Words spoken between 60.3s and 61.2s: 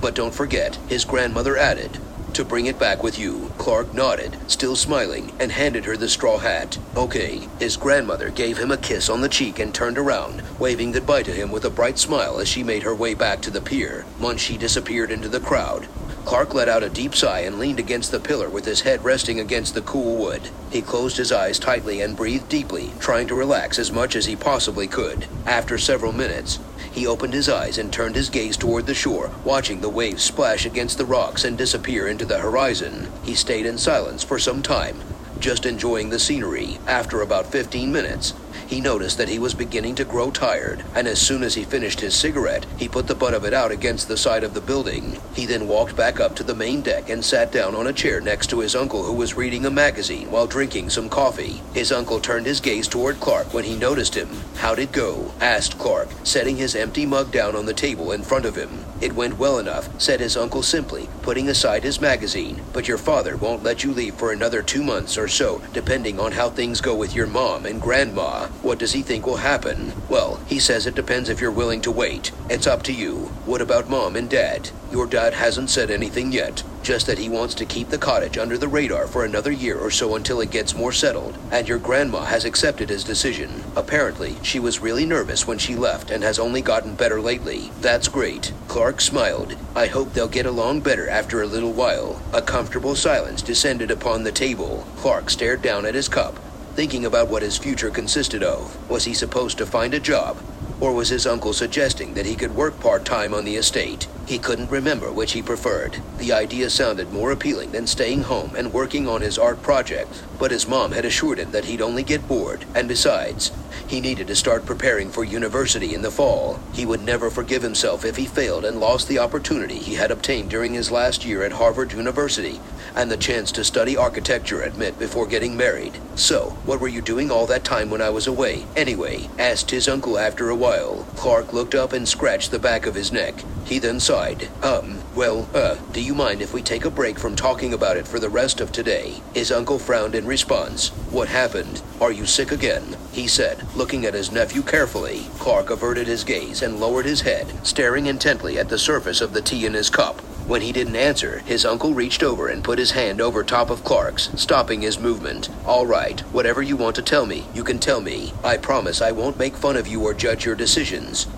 uncle simply,